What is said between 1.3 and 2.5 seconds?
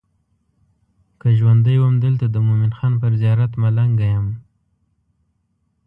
ژوندی وم دلته د